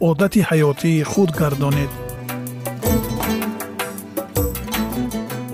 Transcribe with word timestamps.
одати 0.00 0.40
ҳаётии 0.50 1.02
худ 1.10 1.30
гардонед. 1.40 1.92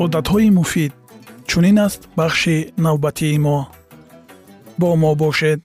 Одатҳои 0.04 0.50
муфид 0.58 0.92
чунин 1.50 1.78
аст 1.86 2.00
бахши 2.16 2.56
навбатии 2.84 3.38
мо. 3.38 3.58
Бо 4.80 4.88
мо 5.02 5.12
бошед. 5.22 5.60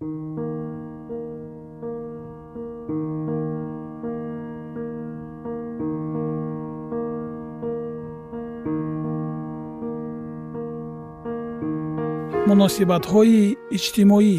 Муносибатҳои 12.50 13.58
иҷтимоӣ. 13.76 14.38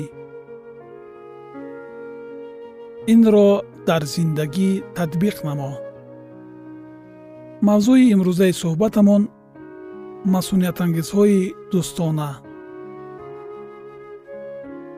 Инро 3.12 3.48
дар 3.88 4.02
зиндагӣ 4.14 4.70
татбиқ 4.96 5.36
намо 5.48 5.72
мавзӯи 7.66 8.04
имрӯзаи 8.14 8.52
суҳбатамон 8.62 9.22
масъуниятангезҳои 10.34 11.40
дӯстона. 11.72 12.30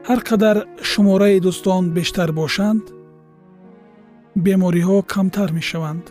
Ҳар 0.08 0.20
қадар 0.28 0.56
шумораи 0.90 1.38
дӯстон 1.46 1.84
бештар 1.96 2.30
бошанд 2.40 2.84
бемориҳо 4.44 4.96
камтар 5.12 5.50
мешаванд. 5.58 6.04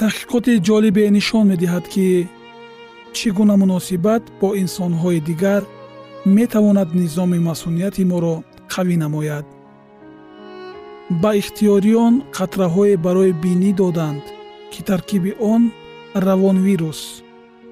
Таҳқиқоти 0.00 0.52
ҷолибе 0.68 1.04
нишон 1.16 1.44
медиҳад 1.52 1.84
ки 1.92 2.06
чӣ 3.16 3.28
гуна 3.36 3.54
муносибат 3.62 4.22
бо 4.40 4.48
инсонҳои 4.62 5.20
дигар 5.28 5.62
метавонад 6.38 6.88
низоми 7.00 7.38
масъунияти 7.48 8.02
моро 8.12 8.34
қавӣ 8.72 8.96
намояд 9.04 9.46
ба 11.10 11.30
ихтиёриён 11.40 12.14
қатраҳое 12.36 12.96
барои 12.96 13.32
бинӣ 13.42 13.72
доданд 13.80 14.24
ки 14.72 14.82
таркиби 14.82 15.32
он 15.52 15.62
равонвирус 16.26 17.00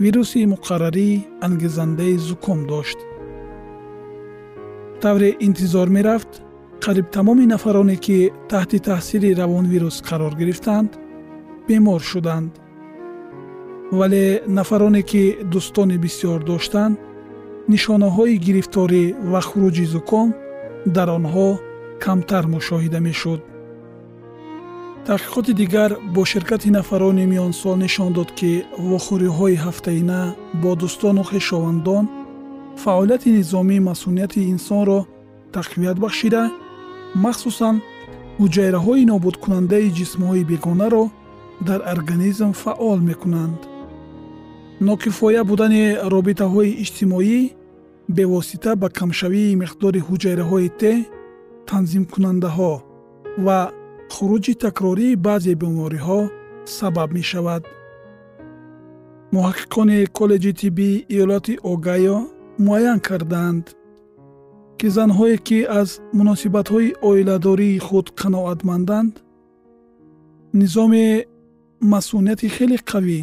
вируси 0.03 0.47
муқаррарӣ 0.55 1.09
ангезандаи 1.47 2.17
зуком 2.17 2.67
дошт. 2.67 2.99
Тавре 5.03 5.31
интизор 5.47 5.89
мерафт 5.89 6.33
қариб 6.85 7.07
тамоми 7.11 7.47
нафароне 7.47 7.97
ки 7.97 8.33
таҳти 8.51 8.79
таъсири 8.79 9.35
равонвирус 9.41 9.97
қарор 10.09 10.35
гирифтанд 10.41 10.91
бемор 11.69 12.01
шуданд. 12.01 12.53
Вале 13.99 14.43
нафароне 14.47 15.03
ки 15.03 15.23
дӯстони 15.53 15.97
бисьёр 16.05 16.41
доштанд 16.51 16.99
нишонаҳои 17.69 18.37
гирифторӣ 18.47 19.05
ва 19.31 19.41
хуруҷи 19.49 19.87
зуком 19.95 20.29
дар 20.97 21.09
онҳо 21.19 21.49
камтар 22.05 22.45
мушоҳида 22.55 23.01
мешуд. 23.09 23.41
Таҳқиқоти 25.07 25.53
дигар 25.63 25.91
бо 26.15 26.23
ширкати 26.33 26.71
нафарони 26.79 27.25
миёнсол 27.33 27.77
нишон 27.85 28.11
дод 28.19 28.31
ки 28.39 28.51
вохӯриҳои 28.89 29.63
ҳафтаина 29.65 30.21
бо 30.63 30.71
дӯстону 30.81 31.23
хешовандон 31.31 32.05
фаъолияти 32.83 33.31
низомии 33.39 33.85
масъунияти 33.89 34.41
инсонро 34.55 35.01
тақвият 35.57 35.97
бахшида 36.05 36.43
махсусан 37.25 37.77
ҳуҷайраҳои 38.41 39.09
нобудкунандаи 39.13 39.95
ҷисмҳои 39.99 40.49
бегонаро 40.51 41.05
дар 41.69 41.81
организм 41.95 42.51
фаъол 42.63 42.99
мекунанд. 43.11 43.61
Нокифоя 44.89 45.43
будани 45.51 45.85
робитаҳои 46.15 46.77
иҷтимоӣ 46.83 47.41
бевосита 48.17 48.73
ба 48.83 48.89
камшавии 48.99 49.59
миқдори 49.63 50.01
ҳуҷайраҳои 50.09 50.69
т 50.81 50.83
танзимкунандаҳо 51.71 52.73
ва 53.47 53.59
хуруҷи 54.15 54.55
такрории 54.65 55.21
баъзе 55.27 55.53
бемориҳо 55.63 56.21
сабаб 56.77 57.09
мешавад. 57.19 57.63
Муҳаққиқони 59.35 59.99
коллеҷи 60.19 60.53
тиббии 60.61 61.03
иёлоти 61.15 61.55
огайо 61.73 62.19
муайян 62.67 62.99
карданд 63.09 63.65
ки 64.79 64.87
занҳое 64.97 65.37
ки 65.47 65.59
аз 65.81 65.89
муносибатҳои 66.19 66.95
оиладории 67.09 67.83
худ 67.87 68.07
қаноатманданд 68.21 69.13
низоми 70.61 71.07
масъунияти 71.93 72.49
хеле 72.57 72.79
қавӣ 72.91 73.21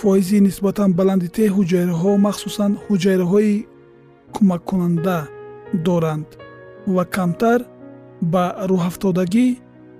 фоизи 0.00 0.38
нисбатан 0.46 0.90
баланди 0.98 1.28
те 1.36 1.44
ҳуҷайраҳо 1.56 2.12
махсусан 2.26 2.72
ҳуҷайраҳои 2.84 3.54
кӯмаккунанда 4.34 5.18
доранд 5.86 6.28
ва 6.86 7.04
камтар 7.04 7.60
ба 8.32 8.44
рӯҳафтодагӣ 8.70 9.46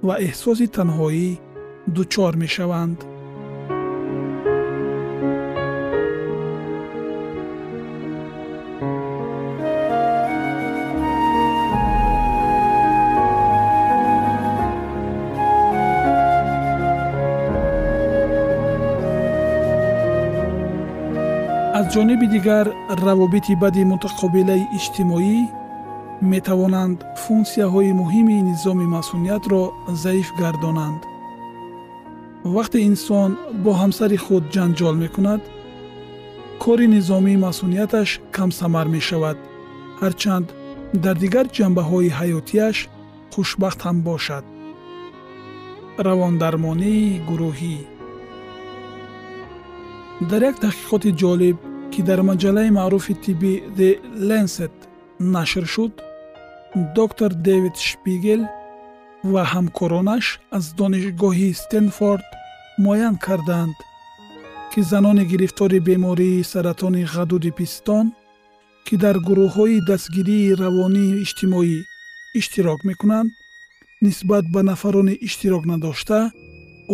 ва 0.07 0.15
эҳсоси 0.29 0.67
танҳоӣ 0.77 1.29
дучор 1.95 2.33
мешаванд. 2.43 2.99
Аз 21.79 21.87
ҷониби 21.95 22.27
дигар 22.35 22.67
равобити 23.05 23.55
бади 23.63 23.83
мутақобилаи 23.93 24.69
иҷтимоӣ 24.79 25.64
метавонанд 26.23 26.99
функсияҳои 27.25 27.93
муҳими 28.01 28.37
низоми 28.51 28.87
масъуниятро 28.97 29.63
заиф 30.03 30.29
гардонанд. 30.41 31.01
Вақте 32.55 32.79
инсон 32.91 33.31
бо 33.65 33.71
ҳамсари 33.83 34.19
худ 34.25 34.45
ҷанҷол 34.55 34.95
мекунад 35.05 35.43
кори 36.65 36.87
низомии 36.97 37.43
масъунияташ 37.47 38.11
камсамар 38.37 38.87
мешавад. 38.97 39.39
Ҳарчанд 40.03 40.47
дар 41.05 41.17
дигар 41.25 41.47
ҷанбаҳои 41.57 42.15
ҳаётияш 42.19 42.77
хушбахт 43.33 43.81
ҳам 43.87 43.97
бошад. 44.09 44.45
Равондармонии 46.07 47.21
гурӯҳӣ 47.29 47.77
дар 50.31 50.43
як 50.51 50.57
таҳқиқоти 50.65 51.11
ҷолиб 51.23 51.57
ки 51.93 52.01
дар 52.09 52.21
маҷаллаи 52.31 52.71
маъруфи 52.79 53.15
тиббӣ 53.25 53.53
the 53.79 53.91
lancet 54.29 54.75
нашр 55.35 55.65
шуд 55.75 55.93
доктор 56.75 57.31
дэвид 57.35 57.77
шпигел 57.77 58.43
ва 59.33 59.43
ҳамкоронаш 59.53 60.27
аз 60.57 60.65
донишгоҳи 60.79 61.51
стенфорд 61.63 62.29
муайян 62.85 63.17
карданд 63.27 63.77
ки 64.73 64.81
занони 64.91 65.25
гирифтори 65.33 65.79
бемории 65.89 66.47
саратони 66.53 67.03
ғадуди 67.15 67.51
пистон 67.59 68.07
ки 68.87 68.95
дар 69.03 69.17
гурӯҳҳои 69.27 69.85
дастгирии 69.91 70.57
равонии 70.63 71.17
иҷтимоӣ 71.25 71.79
иштирок 72.39 72.81
мекунанд 72.89 73.31
нисбат 74.05 74.45
ба 74.55 74.61
нафарони 74.71 75.15
иштирок 75.27 75.65
надошта 75.73 76.21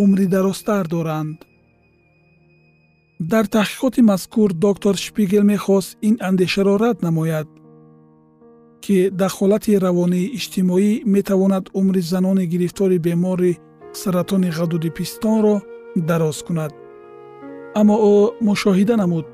умри 0.03 0.25
дарозтар 0.33 0.85
доранд. 0.95 1.37
Дар 3.31 3.45
таҳқиқоти 3.55 4.01
мазкур 4.11 4.49
доктор 4.65 4.95
шпигел 5.05 5.43
мехост 5.53 5.97
ин 6.07 6.15
андешаро 6.29 6.75
рад 6.83 6.97
намояд 7.07 7.47
ки 8.83 8.97
дахолати 9.21 9.73
равонии 9.85 10.31
иҷтимоӣ 10.37 10.91
метавонад 11.15 11.65
умри 11.79 12.01
занони 12.11 12.45
гирифтори 12.53 12.97
бемори 13.05 13.53
саратони 14.01 14.49
ғадуди 14.57 14.89
пистонро 14.97 15.55
дароз 16.09 16.37
кунад. 16.47 16.73
Аммо 17.79 17.95
ӯ 18.13 18.17
мушоҳида 18.47 18.95
намуд 19.01 19.27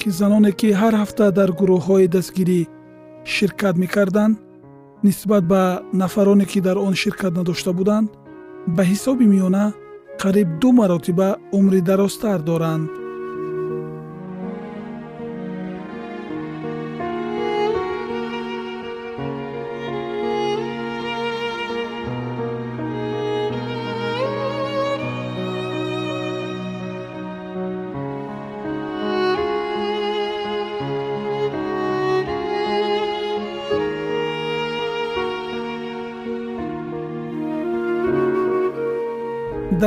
ки 0.00 0.08
заноне 0.18 0.52
ки 0.60 0.68
ҳар 0.80 0.94
ҳафта 1.02 1.24
дар 1.38 1.50
гурӯҳҳои 1.58 2.12
дастгирӣ 2.14 2.60
ширкат 3.34 3.74
мекарданд 3.82 4.34
нисбат 5.06 5.44
ба 5.52 5.62
нафароне 6.02 6.46
ки 6.52 6.60
дар 6.66 6.76
он 6.86 6.94
ширкат 7.02 7.32
надошта 7.38 7.72
буданд 7.78 8.08
ба 8.76 8.82
ҳисоби 8.90 9.26
миёна 9.34 9.64
қариб 10.22 10.48
ду 10.60 10.68
маротиба 10.80 11.28
умри 11.58 11.80
дарозтар 11.88 12.40
доранд 12.50 12.88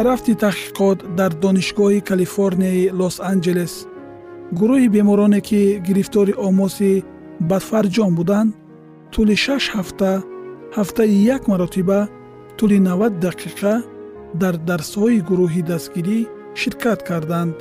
рафти 0.10 0.34
таҳқиқот 0.44 0.98
дар 1.20 1.32
донишгоҳи 1.44 2.06
калифорнияи 2.10 2.92
лос 3.00 3.16
анҷелес. 3.32 3.74
Гурӯҳи 4.60 4.88
бемороне 4.96 5.40
ки 5.48 5.62
гирифтори 5.88 6.34
омоси 6.48 6.92
бадфарҷом 7.50 8.12
буданд 8.20 8.52
тӯли 9.14 9.36
шаш 9.46 9.64
ҳафта 9.76 10.12
ҳафтаи 10.78 11.14
як 11.36 11.42
маротиба 11.52 12.00
тӯли 12.58 12.78
навад 12.88 13.14
дақиқа 13.26 13.74
дар 14.42 14.56
дарсҳои 14.70 15.20
гурӯҳи 15.30 15.62
дастгирӣ 15.72 16.20
ширкат 16.62 17.00
карданд. 17.10 17.56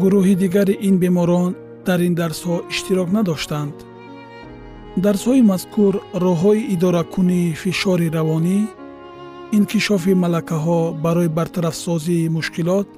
Гурӯҳи 0.00 0.34
дигари 0.42 0.74
ин 0.88 0.94
беморон 1.02 1.50
дар 1.86 2.00
ин 2.08 2.14
дарсҳо 2.20 2.56
иштирок 2.72 3.08
надоштанд. 3.16 3.76
Дарсҳои 5.04 5.42
мазкур 5.52 5.94
роҳҳои 6.24 6.68
идоракунии 6.74 7.56
фишори 7.62 8.08
равонӣ 8.16 8.58
инкишофи 9.56 10.12
малакаҳо 10.22 10.80
барои 11.04 11.34
бартарафсозии 11.38 12.32
мушкилот 12.36 12.88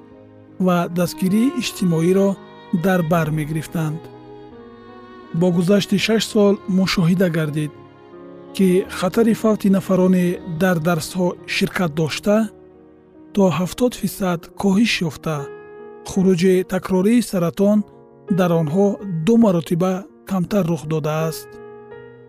ва 0.66 0.78
дастгирии 0.98 1.52
иҷтимоиро 1.60 2.28
дар 2.84 3.00
бар 3.12 3.28
мегирифтанд. 3.38 4.00
Бо 5.40 5.46
гузашти 5.56 5.96
шаш 6.06 6.22
сол 6.32 6.54
мушоҳида 6.78 7.28
гардид 7.36 7.72
ки 8.56 8.68
хатари 8.98 9.34
фавти 9.42 9.68
нафароне 9.76 10.26
дар 10.62 10.76
дарсҳо 10.88 11.26
ширкат 11.54 11.92
дошта 12.00 12.36
то 13.34 13.42
70 13.50 13.94
фисад 14.00 14.40
коҳиш 14.62 14.92
ёфта. 15.08 15.38
Хуруҷи 16.08 16.54
такрории 16.74 17.26
саратон 17.30 17.78
дар 18.38 18.50
онҳо 18.62 18.86
ду 19.26 19.34
маротиба 19.44 19.94
камтар 20.30 20.64
рух 20.70 20.82
додааст. 20.92 21.48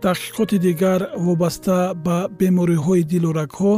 Таҳқиқоти 0.03 0.57
дигар 0.67 1.01
вобаста 1.25 1.77
ба 2.05 2.17
бемориҳои 2.39 3.03
дилу 3.11 3.31
рагҳо 3.39 3.73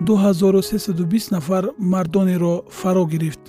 2320 0.00 1.30
нафар 1.30 1.64
мардонеро 1.78 2.62
фаро 2.70 3.04
гирифт 3.06 3.40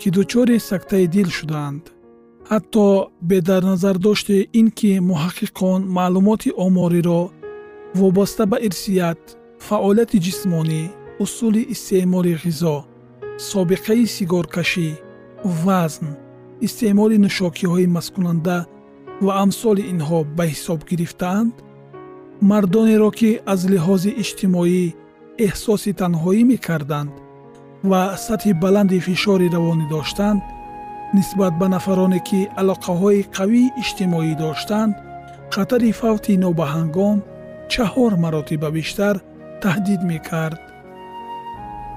ки 0.00 0.10
дучори 0.10 0.58
сактаи 0.58 1.06
дил 1.06 1.28
шудаанд. 1.30 1.84
Ҳатто 2.50 2.86
бедарназардошти 3.30 4.48
ин 4.60 4.68
ки 4.78 4.90
муҳаққиқон 5.10 5.80
маълумоти 5.96 6.50
омориро 6.66 7.22
вобаста 7.98 8.44
ба 8.50 8.58
ирсият 8.66 9.22
фаъолияти 9.66 10.18
ҷисмонӣ 10.26 10.82
усули 11.24 11.62
истеъмоли 11.74 12.34
ғизо 12.44 12.76
собиқаи 13.50 14.04
сигоркашӣ 14.16 14.88
вазн 15.64 16.06
истеъмоли 16.66 17.16
нӯшокиҳои 17.24 17.86
масткунанда 17.96 18.58
ва 19.24 19.32
амсоли 19.44 19.82
инҳо 19.92 20.20
ба 20.36 20.44
ҳисоб 20.52 20.80
гирифтаанд? 20.90 21.54
Мардонеро 22.50 23.10
ки 23.18 23.30
аз 23.52 23.60
лиҳози 23.72 24.10
иҷтимоӣ 24.22 24.84
эҳсоси 25.38 25.92
танҳоӣ 26.00 26.42
мекарданд 26.52 27.12
ва 27.90 28.02
сатҳи 28.26 28.52
баланди 28.64 28.98
фишори 29.06 29.48
равонӣ 29.56 29.86
доштанд 29.94 30.40
нисбат 31.16 31.54
ба 31.60 31.66
нафароне 31.74 32.20
ки 32.28 32.40
алоқаҳои 32.60 33.26
қавии 33.36 33.72
иҷтимоӣ 33.82 34.32
доштанд 34.44 34.92
хатари 35.54 35.90
фавти 36.00 36.32
нобаҳангом 36.44 37.18
чаҳор 37.72 38.12
маротиба 38.24 38.68
бештар 38.78 39.14
таҳдид 39.62 40.00
мекард. 40.12 40.60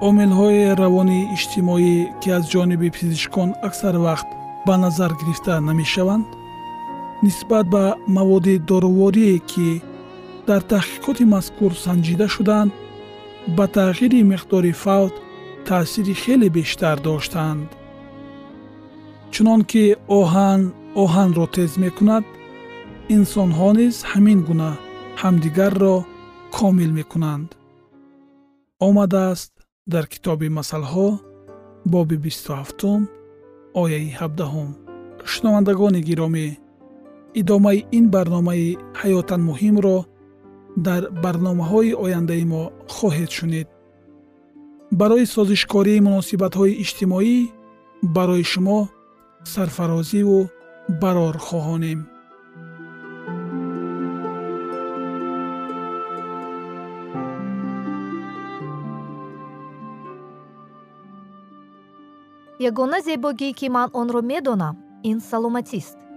Омилҳои 0.08 0.62
равонии 0.82 1.28
иҷтимоӣ 1.36 1.96
ки 2.20 2.28
аз 2.36 2.44
ҷониби 2.52 2.88
пизишкон 2.96 3.50
аксар 3.68 3.94
вақт 4.06 4.28
ба 4.66 4.74
назар 4.84 5.10
гирифта 5.20 5.54
намешаванд 5.68 6.26
нисбат 7.26 7.66
ба 7.74 7.84
маводи 8.16 8.54
доруворие 8.70 9.38
ки 9.50 9.68
дар 10.48 10.62
таҳқиқоти 10.72 11.24
мазкур 11.34 11.72
санҷида 11.86 12.26
шуданд 12.34 12.70
ба 13.56 13.64
тағйири 13.76 14.20
миқдори 14.32 14.72
фавт 14.82 15.14
таъсири 15.66 16.14
хеле 16.22 16.48
бештар 16.50 16.96
доштанд. 17.06 17.68
Чунон 19.32 19.60
ки 19.70 19.84
оҳан 20.18 20.60
оҳанро 21.02 21.46
тез 21.54 21.72
мекунад 21.84 22.24
инсонҳо 23.16 23.70
низ 23.78 23.96
ҳамин 24.10 24.38
гуна 24.48 24.70
ҳамдигарро 25.20 25.96
комил 26.56 26.90
мекунанд. 26.98 27.48
Омадааст 28.88 29.52
дар 29.92 30.04
китоби 30.12 30.48
масъалҳо 30.58 31.08
боби 31.92 32.16
бисту 32.24 32.50
ҳафтум 32.60 33.00
ояи 33.82 34.08
ҳабдаҳум. 34.20 34.70
Шунавандагони 35.32 36.00
гиромӣ 36.08 36.46
идомаи 37.40 37.78
ин 37.98 38.04
барномаи 38.14 38.68
ҳаётан 39.00 39.40
муҳимро 39.48 39.96
дар 40.86 41.02
барномаҳои 41.24 41.96
ояндаи 42.04 42.44
мо 42.52 42.62
хоҳед 42.96 43.30
шунид. 43.38 43.68
Барои 45.00 45.26
созишкории 45.34 46.04
муносибатҳои 46.08 46.78
иҷтимоӣ 46.82 47.36
барои 48.16 48.44
шумо 48.52 48.80
сарфарозиву 49.52 50.40
барор 51.02 51.36
хоҳонем. 51.46 52.00
Ягона 62.68 62.98
зебогие 63.08 63.52
ки 63.58 63.66
ман 63.76 63.88
онро 64.00 64.20
медонам 64.32 64.74
ин 65.10 65.18
саломатист. 65.30 66.07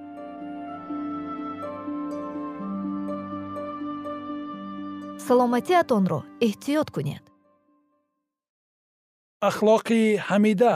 Саломатиатонро 5.32 6.20
эҳтиёт 6.48 6.88
кунед. 6.96 7.24
Ахлоқи 9.50 10.02
ҳамида. 10.28 10.76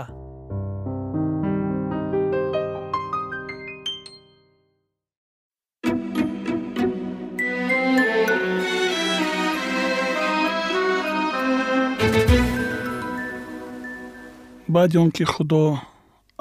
Баъди 14.73 14.97
он 15.03 15.09
ки 15.15 15.23
худо 15.33 15.63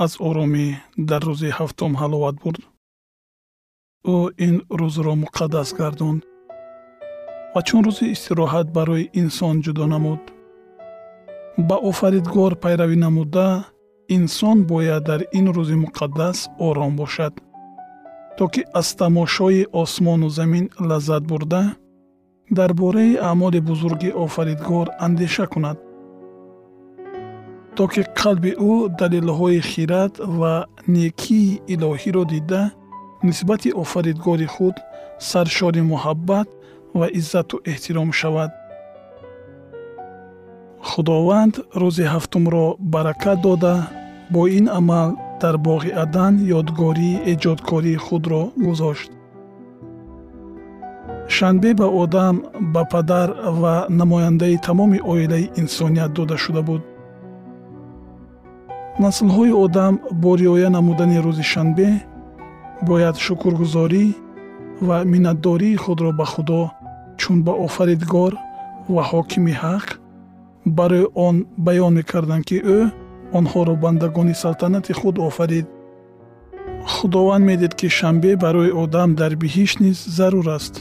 аз 0.05 0.13
оромӣ 0.29 0.67
дар 1.09 1.23
рӯзи 1.29 1.51
ҳафтум 1.59 1.93
ҳаловат 2.01 2.37
бурд 2.43 2.63
ӯ 4.15 4.17
ин 4.47 4.57
рӯзро 4.81 5.13
муқаддас 5.23 5.71
гардонд 5.81 6.23
ва 7.55 7.61
чун 7.67 7.83
рӯзи 7.87 8.07
истироҳат 8.15 8.67
барои 8.77 9.11
инсон 9.21 9.57
ҷудо 9.65 9.85
намуд. 9.95 10.23
Ба 11.69 11.77
офаридгор 11.91 12.53
пайравӣ 12.63 12.97
намуда 13.05 13.49
инсон 14.17 14.59
бояд 14.71 15.03
дар 15.09 15.21
ин 15.39 15.47
рӯзи 15.57 15.77
муқаддас 15.85 16.39
ором 16.67 16.93
бошад. 17.01 17.35
То 18.37 18.45
ки 18.53 18.63
аз 18.81 18.89
тамошои 19.01 19.63
осмону 19.83 20.29
замин 20.39 20.67
лаззат 20.89 21.23
бурда 21.31 21.63
дар 22.59 22.71
бораи 22.81 23.13
аъмоли 23.29 23.61
бузурги 23.69 24.11
офаридгор 24.25 24.87
андеша 25.07 25.47
кунад. 25.53 25.79
То 27.77 27.85
ки 27.93 28.03
қалби 28.21 28.53
ӯ 28.71 28.75
далелҳои 29.01 29.61
хират 29.71 30.15
ва 30.39 30.55
некии 30.97 31.61
илоҳиро 31.75 32.25
дида 32.33 32.63
нисбати 33.27 33.71
офаридгори 33.83 34.47
худ 34.55 34.77
саршори 35.31 35.83
муҳаббат 35.93 36.49
ва 36.99 37.07
иззату 37.19 37.57
эҳтиром 37.73 38.11
шавад. 38.21 38.51
Худованд 40.89 41.55
рӯзи 41.81 42.05
ҳафтумро 42.13 42.67
баракат 42.93 43.39
дода 43.47 43.75
бо 44.33 44.43
ин 44.59 44.67
амал 44.79 45.11
дар 45.41 45.57
боғи 45.67 45.91
адан 46.05 46.35
ёдгории 46.59 47.23
эҷодкории 47.33 48.03
худро 48.07 48.43
гузошт. 48.65 49.11
Шанбе 51.37 51.71
ба 51.81 51.87
одам 52.03 52.37
ба 52.75 52.83
падар 52.93 53.29
ва 53.61 53.75
намояндаи 53.99 54.57
тамоми 54.67 54.99
оилаи 55.13 55.51
инсоният 55.61 56.13
дода 56.19 56.37
шуда 56.45 56.63
буд. 56.69 56.83
Наслҳои 59.03 59.53
одам 59.65 59.95
бо 60.23 60.31
риоя 60.41 60.69
намудани 60.77 61.19
рӯзи 61.27 61.45
шанбе 61.53 61.89
бояд 62.89 63.17
шукргузорӣ 63.25 64.05
ва 64.87 64.97
миннатдории 65.13 65.81
худро 65.85 66.11
ба 66.21 66.27
худо 66.33 66.63
чун 67.21 67.39
ба 67.47 67.53
офаридгор 67.67 68.33
ва 68.95 69.03
ҳокими 69.11 69.55
ҳақ 69.63 69.87
барои 70.79 71.07
он 71.27 71.37
баён 71.67 71.93
мекарданд 71.99 72.45
ки 72.49 72.59
ӯ 72.79 72.81
онҳоро 73.39 73.75
бандагони 73.85 74.35
салтанати 74.43 74.93
худ 75.01 75.17
офарид. 75.29 75.67
Худованд 76.93 77.45
медид 77.51 77.73
ки 77.79 77.89
шанбе 77.99 78.33
барои 78.45 78.71
одам 78.83 79.11
дар 79.21 79.33
биҳишт 79.43 79.77
низ 79.85 79.99
зарур 80.17 80.49
аст. 80.59 80.75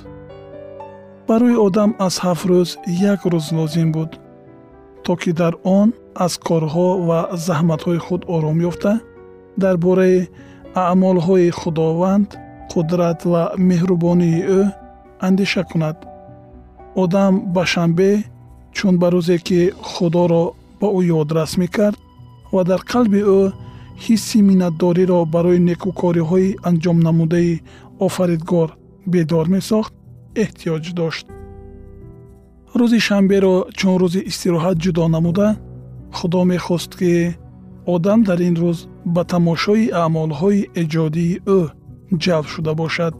Барои 1.28 1.56
одам 1.68 1.90
аз 2.06 2.16
ҳафт 2.24 2.46
рӯз 2.50 2.70
як 3.12 3.22
рӯз 3.32 3.46
лозим 3.58 3.90
буд 3.96 4.12
то 5.04 5.12
ки 5.22 5.32
дар 5.42 5.54
он 5.80 5.88
аз 6.26 6.34
корҳо 6.48 6.90
ва 7.08 7.20
заҳматҳои 7.48 8.00
худ 8.06 8.22
ором 8.36 8.58
ёфта 8.70 8.94
дар 9.64 9.76
бораи 9.86 10.20
аъмолҳои 10.76 11.50
худованд 11.60 12.30
қудрат 12.72 13.20
ва 13.32 13.44
меҳрубонии 13.70 14.40
ӯ 14.60 14.62
андеша 15.28 15.64
кунад 15.72 15.98
одам 16.96 17.54
ба 17.54 17.64
шанбе 17.66 18.24
чун 18.76 18.98
ба 19.02 19.08
рӯзе 19.14 19.38
ки 19.48 19.60
худоро 19.92 20.44
ба 20.80 20.88
ӯ 20.98 21.02
ёдрас 21.20 21.52
мекард 21.62 21.98
ва 22.54 22.62
дар 22.70 22.82
қалби 22.92 23.22
ӯ 23.40 23.42
ҳисси 24.04 24.40
миннатдориро 24.50 25.20
барои 25.34 25.60
некӯкориҳои 25.70 26.56
анҷомнамудаи 26.70 27.62
офаридгор 28.06 28.70
бедор 29.12 29.46
месохт 29.56 29.94
эҳтиёҷ 30.44 30.86
дошт. 31.00 31.26
Рӯзи 32.80 33.00
шанберо 33.08 33.56
чун 33.78 33.96
рӯзи 34.02 34.22
истироҳат 34.30 34.78
ҷудо 34.84 35.06
намуда 35.16 35.50
худо 36.18 36.42
мехост 36.54 36.92
ки 37.00 37.14
одам 37.94 38.20
дар 38.28 38.40
ин 38.50 38.56
рӯз 38.64 38.80
ба 39.16 39.22
тамошои 39.34 39.92
аъмолҳои 40.04 40.68
эҷодии 40.82 41.40
ӯ 41.58 41.60
ҷалб 42.24 42.48
шуда 42.54 42.74
бошад 42.82 43.14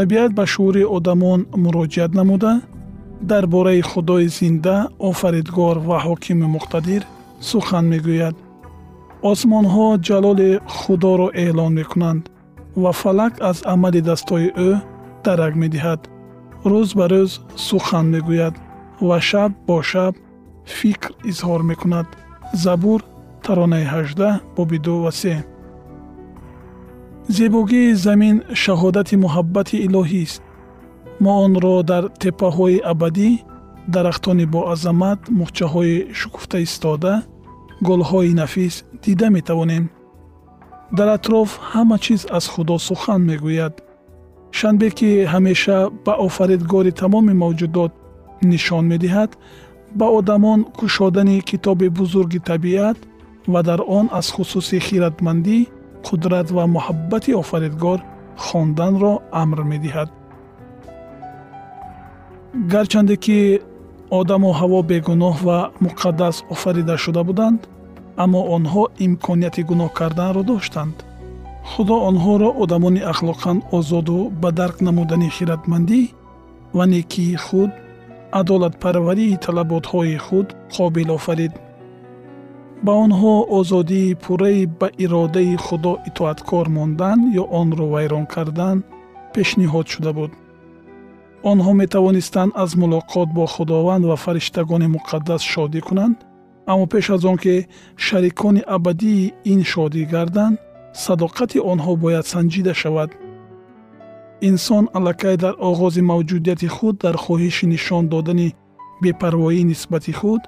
табиат 0.00 0.32
ба 0.38 0.44
шуури 0.52 0.84
одамон 0.96 1.40
муроҷиат 1.64 2.12
намуда 2.18 2.52
дар 3.30 3.44
бораи 3.54 3.80
худои 3.90 4.26
зинда 4.38 4.76
офаридгор 5.10 5.76
ва 5.88 5.96
ҳокими 6.06 6.46
муқтадир 6.56 7.02
сухан 7.50 7.84
мегӯяд. 7.92 8.36
Осмонҳо 9.30 9.86
ҷалоли 10.08 10.50
худоро 10.78 11.28
эълон 11.44 11.72
мекунанд 11.80 12.22
ва 12.82 12.92
фалак 13.00 13.34
аз 13.50 13.58
амали 13.74 14.00
дастҳои 14.08 14.48
ӯ 14.68 14.70
дарак 15.24 15.54
медиҳад. 15.62 16.00
Рӯз 16.70 16.90
ба 16.98 17.06
рӯз 17.12 17.30
сухан 17.68 18.06
мегӯяд 18.14 18.54
ва 19.08 19.18
шаб 19.28 19.50
бо 19.66 19.76
шаб 19.90 20.14
фикр 20.76 21.10
изҳор 21.30 21.60
мекунад. 21.70 22.08
Забур 22.64 23.00
таронаи 23.44 23.84
18 23.84 24.40
боби 24.56 24.78
2 24.78 25.04
ва 25.04 25.12
3 25.12 25.59
зебогии 27.36 27.94
замин 28.06 28.36
шаҳодати 28.62 29.14
муҳаббати 29.24 29.76
илоҳист 29.86 30.40
мо 31.22 31.32
онро 31.46 31.76
дар 31.90 32.04
теппаҳои 32.22 32.78
абадӣ 32.92 33.30
дарахтони 33.94 34.46
боазамат 34.54 35.20
мухчаҳои 35.38 35.96
шукуфта 36.20 36.58
истода 36.66 37.14
гулҳои 37.86 38.32
нафис 38.40 38.74
дида 39.02 39.28
метавонем. 39.36 39.84
Дар 40.96 41.08
атроф 41.16 41.50
ҳама 41.72 41.96
чиз 42.04 42.22
аз 42.38 42.44
худо 42.52 42.76
сухан 42.88 43.20
мегӯяд. 43.30 43.74
Шанбе 44.58 44.88
ки 44.98 45.10
ҳамеша 45.32 45.78
ба 46.04 46.12
офаридгори 46.26 46.92
тамоми 47.00 47.34
мавҷудот 47.42 47.92
нишон 48.50 48.84
медиҳад 48.92 49.30
ба 49.98 50.06
одамон 50.18 50.60
кушодани 50.78 51.36
китоби 51.50 51.88
бузурги 51.98 52.40
табиат 52.50 52.98
ва 53.52 53.60
дар 53.68 53.80
он 53.98 54.06
аз 54.18 54.26
хусуси 54.34 54.78
хиратмандӣ 54.86 55.58
қудрат 56.06 56.48
ва 56.56 56.64
муҳаббати 56.76 57.30
офаридгор 57.42 57.98
хонданро 58.46 59.12
амр 59.42 59.60
медиҳад. 59.72 60.08
гарчанде 62.72 63.16
ки 63.24 63.38
одаму 64.20 64.50
ҳаво 64.60 64.78
бегуноҳ 64.90 65.36
ва 65.48 65.58
муқаддас 65.84 66.36
офарида 66.54 66.94
шуда 67.04 67.22
буданд 67.28 67.60
аммо 68.22 68.40
онҳо 68.56 68.82
имконияти 69.06 69.62
гуноҳ 69.70 69.90
карданро 69.98 70.42
доштанд. 70.52 70.96
худо 71.70 71.96
онҳоро 72.10 72.48
одамони 72.62 73.00
ахлоқан 73.12 73.58
озоду 73.78 74.18
ба 74.42 74.50
дарк 74.58 74.76
намудани 74.86 75.28
хиратмандӣ 75.36 76.02
ва 76.76 76.84
некии 76.94 77.36
худ 77.44 77.70
адолатпарварии 78.40 79.40
талаботҳои 79.44 80.16
худ 80.26 80.46
қобил 80.74 81.10
офарид 81.18 81.52
ба 82.84 82.92
онҳо 83.04 83.34
озодии 83.58 84.16
пурраи 84.22 84.62
ба 84.80 84.88
иродаи 85.04 85.56
худо 85.66 85.92
итоаткор 86.08 86.66
мондан 86.76 87.18
ё 87.42 87.44
онро 87.60 87.86
вайрон 87.94 88.24
кардан 88.34 88.76
пешниҳод 89.34 89.86
шуда 89.92 90.12
буд. 90.18 90.32
Онҳо 91.50 91.72
метавонистанд 91.82 92.50
аз 92.62 92.70
мулоқот 92.82 93.28
бо 93.36 93.44
худованд 93.54 94.04
ва 94.10 94.16
фариштагони 94.24 94.92
муқаддас 94.96 95.42
шодӣ 95.52 95.80
кунанд 95.88 96.16
аммо 96.70 96.84
пеш 96.92 97.06
аз 97.14 97.22
он 97.30 97.36
ки 97.42 97.54
шарикони 98.06 98.62
абадии 98.76 99.32
ин 99.52 99.60
шодӣ 99.72 100.02
гарданд 100.12 100.56
садоқати 101.04 101.58
онҳо 101.72 101.92
бояд 102.04 102.26
санҷида 102.32 102.74
шавад. 102.82 103.10
Инсон 104.48 104.84
аллакай 104.96 105.36
дар 105.44 105.54
оғози 105.70 106.02
мавҷудияти 106.10 106.68
худ 106.76 106.94
дар 107.04 107.16
хоҳиши 107.24 107.64
нишон 107.74 108.04
додани 108.12 108.48
бепарвоӣ 109.02 109.62
нисбати 109.70 110.12
худ 110.20 110.42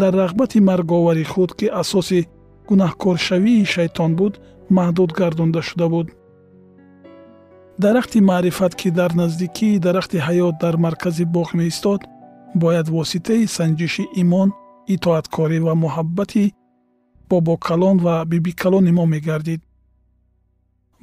дар 0.00 0.12
рағбати 0.12 0.60
марговари 0.60 1.24
худ 1.24 1.50
ки 1.58 1.66
асоси 1.82 2.28
гунаҳкоршавии 2.68 3.64
шайтон 3.74 4.12
буд 4.18 4.34
маҳдуд 4.76 5.10
гардонда 5.18 5.62
шуда 5.68 5.88
буд. 5.88 6.08
Дарахти 7.78 8.20
маърифат 8.20 8.74
ки 8.80 8.88
дар 8.90 9.10
наздикии 9.20 9.78
дарахти 9.86 10.18
ҳаёт 10.26 10.54
дар 10.62 10.74
маркази 10.84 11.24
боғ 11.36 11.48
меистод 11.58 12.00
бояд 12.62 12.86
воситаи 12.96 13.46
санҷиши 13.56 14.04
имон 14.22 14.48
итоаткорӣ 14.94 15.58
ва 15.66 15.74
муҳаббати 15.84 16.44
бобокалон 17.30 17.96
ва 18.06 18.14
бибикалони 18.30 18.92
мо 18.98 19.04
мегардид. 19.14 19.60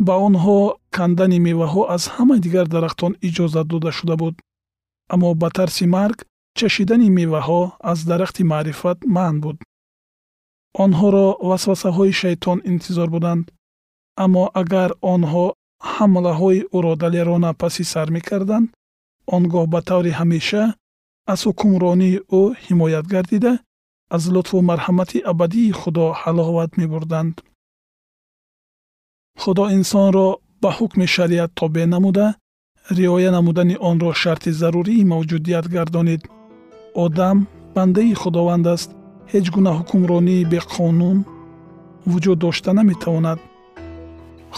Ба 0.05 0.13
онҳо 0.27 0.57
кандани 0.95 1.39
меваҳо 1.47 1.81
аз 1.95 2.03
ҳама 2.15 2.35
дигар 2.45 2.65
дарахтон 2.73 3.11
иҷозат 3.27 3.67
дода 3.73 3.91
шуда 3.97 4.15
буд. 4.21 4.35
Аммо 5.13 5.29
ба 5.41 5.49
тарси 5.57 5.85
марг 5.95 6.17
чашидани 6.59 7.09
меваҳо 7.19 7.61
аз 7.91 7.99
дарахти 8.09 8.43
маърифат 8.51 8.99
манъ 9.15 9.39
буд. 9.43 9.57
Онҳоро 10.83 11.27
васвасаҳои 11.49 12.13
шайтон 12.21 12.57
интизор 12.71 13.09
буданд 13.15 13.45
аммо 14.23 14.43
агар 14.61 14.89
онҳо 15.13 15.45
ҳамлаҳои 15.93 16.59
ӯро 16.77 16.93
далерона 17.03 17.51
паси 17.61 17.83
сар 17.91 18.07
мекарданд 18.15 18.67
он 19.35 19.43
гоҳ 19.53 19.65
ба 19.73 19.79
таври 19.89 20.11
ҳамеша 20.19 20.63
аз 21.31 21.39
ҳукмронии 21.47 22.21
ӯ 22.39 22.41
ҳимоят 22.65 23.05
гардида 23.13 23.53
аз 24.15 24.23
лутфу 24.33 24.57
марҳамати 24.69 25.17
абадии 25.31 25.75
худо 25.79 26.05
ҳаловат 26.21 26.71
мебурданд. 26.81 27.35
Худо 29.41 29.63
инсонро 29.77 30.27
ба 30.61 30.69
ҳукми 30.77 31.05
шариат 31.15 31.51
тобеъ 31.61 31.85
намуда 31.93 32.27
риоя 32.97 33.31
намудани 33.37 33.75
онро 33.89 34.11
шарти 34.21 34.51
зарурии 34.61 35.07
мавҷудият 35.13 35.65
гардонид 35.75 36.21
одам 36.95 37.47
бандаи 37.75 38.13
худованд 38.13 38.67
аст 38.75 38.89
ҳеҷ 39.31 39.45
гуна 39.55 39.71
ҳукмронии 39.79 40.47
беқонун 40.53 41.17
вуҷуд 42.11 42.39
дошта 42.45 42.71
наметавонад. 42.73 43.39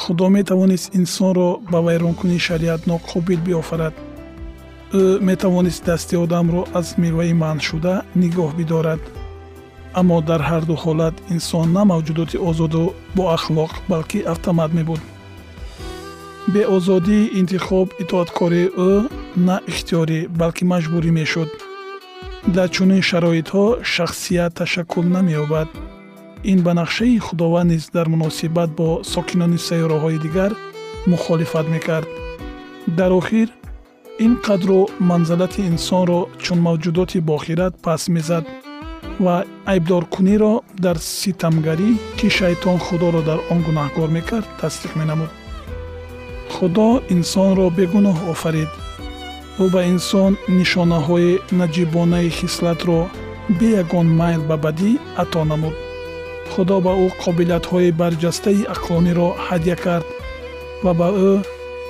Худо 0.02 0.26
метавонист 0.38 0.88
инсонро 1.00 1.50
ба 1.72 1.80
вайронкунии 1.86 2.46
шариат 2.48 2.82
ноқобил 2.92 3.40
биёфарад 3.48 3.94
ӯ 5.02 5.04
метавонист 5.30 5.82
дасти 5.86 6.16
одамро 6.24 6.62
аз 6.80 6.88
меваи 7.04 7.34
манъшуда 7.44 7.94
нигоҳ 8.22 8.52
бидорад. 8.60 9.02
Аммо 10.00 10.18
дар 10.30 10.42
ҳарду 10.50 10.76
ҳолат 10.84 11.16
инсон 11.34 11.68
на 11.76 11.84
мавҷудоти 11.92 12.38
озоду 12.50 12.84
боахлоқ 13.18 13.72
балки 13.92 14.20
автомат 14.34 14.72
мебуд. 14.78 15.02
Беозодии 16.54 17.32
интихоб 17.40 17.88
итоаткории 18.04 18.72
ӯ 18.90 18.92
на 19.48 19.56
ихтиёрӣ 19.72 20.20
балки 20.40 20.64
маҷбурӣ 20.72 21.12
мешуд 21.20 21.50
дар 22.48 22.70
чунин 22.70 23.02
шароитҳо 23.02 23.66
шахсият 23.84 24.54
ташаккул 24.56 25.06
намеёбад. 25.16 25.68
Ин 26.52 26.60
ба 26.66 26.72
нақшаи 26.82 27.18
худованд 27.18 27.72
низ 27.72 27.90
дар 27.96 28.08
муносибат 28.14 28.70
бо 28.80 28.88
сокинони 29.04 29.58
сайёраҳои 29.68 30.22
дигар 30.26 30.52
мухолифат 31.08 31.68
мекард. 31.76 32.08
Дар 32.98 33.12
охир 33.20 33.50
ин 34.26 34.34
қадру 34.48 34.80
манзалати 35.00 35.62
инсонро 35.72 36.20
чун 36.44 36.60
мавҷудоти 36.68 37.20
бохират 37.30 37.74
паст 37.86 38.08
мезад 38.16 38.46
ва 39.20 39.36
айбдоркуниро 39.72 40.54
дар 40.86 40.98
ситамгарӣ 40.98 41.90
ки 42.18 42.28
шайтон 42.38 42.78
худоро 42.86 43.22
дар 43.30 43.40
он 43.52 43.60
гунаҳкор 43.68 44.10
мекард 44.18 44.48
тасдиқ 44.62 44.92
менамуд. 45.00 45.32
Худо 46.54 46.88
инсонро 47.16 47.66
бегуноҳ 47.78 48.18
офарид 48.34 48.72
ӯ 49.64 49.66
ба 49.74 49.82
инсон 49.94 50.32
нишонаҳои 50.58 51.32
наҷибонаи 51.60 52.30
хислатро 52.40 53.02
бе 53.58 53.68
ягон 53.84 54.08
майл 54.20 54.42
ба 54.50 54.56
бадӣ 54.66 54.92
ато 55.24 55.42
намуд. 55.52 55.76
Худо 56.52 56.78
ба 56.86 56.94
ӯ 57.06 57.08
қобилиятҳои 57.24 57.96
барҷастаи 58.02 58.68
ақлониро 58.74 59.30
ҳадя 59.46 59.76
кард 59.86 60.08
ва 60.84 60.92
ба 61.00 61.08
ӯ 61.30 61.34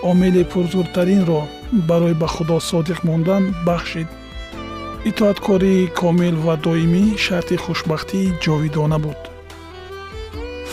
омили 0.10 0.43
пурзуртаринро 0.51 1.41
барои 1.89 2.15
ба 2.22 2.27
худо 2.36 2.57
содиқ 2.69 3.00
мондан 3.07 3.43
бахшид. 3.67 4.10
Итоаткории 5.10 5.89
комил 6.00 6.36
ва 6.45 6.55
доимӣ 6.65 7.03
шарти 7.25 7.55
хушбахтии 7.63 8.34
ҷовидона 8.43 8.98
буд. 9.03 9.22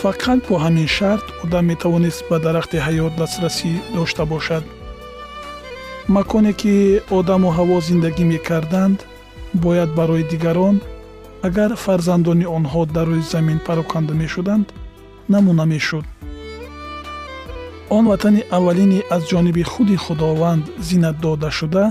Фақат 0.01 0.39
бо 0.47 0.55
ҳамин 0.65 0.89
шарт 0.97 1.25
одам 1.43 1.65
метавонист 1.71 2.21
ба 2.29 2.37
дарахти 2.45 2.77
ҳаёт 2.85 3.13
дастрасӣ 3.21 3.71
дошта 3.95 4.23
бошад 4.33 4.63
маконе 6.07 6.53
ки 6.53 7.01
одаму 7.11 7.49
ҳаво 7.57 7.77
зиндагӣ 7.87 8.23
мекарданд 8.33 8.99
бояд 9.53 9.89
барои 9.95 10.23
дигарон 10.31 10.75
агар 11.47 11.71
фарзандони 11.83 12.45
онҳо 12.57 12.81
дар 12.95 13.07
рӯи 13.11 13.23
замин 13.33 13.59
пароканда 13.67 14.13
мешуданд 14.13 14.67
намуна 15.29 15.65
мешуд. 15.65 16.05
Он 17.89 18.03
ватани 18.11 18.43
аввалини 18.57 18.99
аз 19.15 19.21
ҷониби 19.31 19.63
худи 19.71 19.95
худованд 19.95 20.63
зинат 20.87 21.15
додашуда 21.23 21.85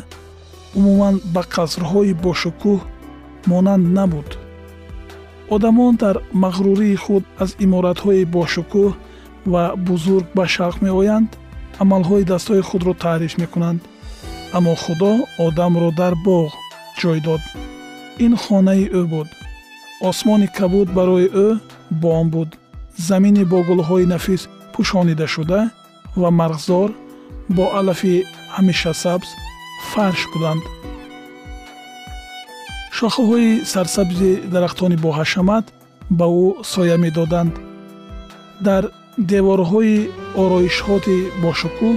умуман 0.78 1.14
ба 1.34 1.42
қасрҳои 1.54 2.12
бошукӯҳ 2.24 2.80
монанд 3.50 3.84
набуд. 3.98 4.28
Одамон 5.54 5.94
дар 6.02 6.16
мағрурии 6.44 6.96
худ 7.04 7.24
аз 7.42 7.50
иморатҳои 7.64 8.24
бошукӯҳ 8.36 8.92
ва 9.52 9.64
бузург 9.88 10.26
ба 10.36 10.44
шавқ 10.54 10.76
меоянд 10.86 11.30
амалҳои 11.82 12.28
дастҳои 12.32 12.62
худро 12.68 12.92
таъриф 13.04 13.34
мекунанд 13.42 13.80
аммо 14.56 14.74
худо 14.82 15.12
одамро 15.46 15.90
дар 16.00 16.14
боғ 16.26 16.48
ҷой 17.00 17.18
дод. 17.26 17.42
Ин 18.24 18.32
хонаи 18.42 18.84
ӯ 19.00 19.02
буд. 19.12 19.28
Осмони 20.08 20.48
кабуд 20.58 20.88
барои 20.98 21.28
ӯ 21.46 21.48
бом 22.02 22.26
буд. 22.34 22.50
Замини 23.08 23.44
бо 23.50 23.58
гулҳои 23.68 24.06
нафис 24.14 24.42
пӯшонидашуда 24.72 25.60
ва 26.20 26.28
марғзор 26.40 26.88
бо 27.56 27.64
алафи 27.78 28.14
ҳамешасабз 28.54 29.28
фарш 29.90 30.20
буданд. 30.32 30.62
Шохаҳои 32.96 33.50
сарсабзи 33.72 34.32
дарахтони 34.52 34.96
боҳашамат 35.04 35.64
ба 36.18 36.26
ӯ 36.44 36.46
соя 36.72 36.96
медоданд. 37.04 37.54
Дар 38.66 38.82
деворҳои 39.30 39.96
ороишҳоти 40.42 41.18
бошукӯҳ 41.44 41.94